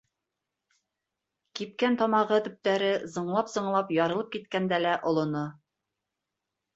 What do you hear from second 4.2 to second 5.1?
киткәндә лә